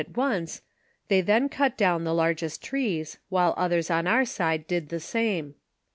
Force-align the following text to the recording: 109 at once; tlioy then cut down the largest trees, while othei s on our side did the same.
109 0.01 0.33
at 0.35 0.39
once; 0.41 0.61
tlioy 1.11 1.23
then 1.27 1.47
cut 1.47 1.77
down 1.77 2.03
the 2.03 2.11
largest 2.11 2.63
trees, 2.63 3.19
while 3.29 3.53
othei 3.55 3.77
s 3.77 3.91
on 3.91 4.07
our 4.07 4.25
side 4.25 4.65
did 4.65 4.89
the 4.89 4.99
same. 4.99 5.53